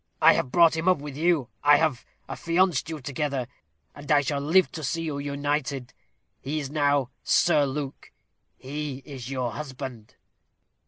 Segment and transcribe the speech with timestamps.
[0.19, 1.49] I have brought him up with you.
[1.63, 3.47] I have affianced you together;
[3.93, 5.93] and I shall live to see you united.
[6.39, 8.11] He is now Sir Luke.
[8.57, 10.15] He is your husband."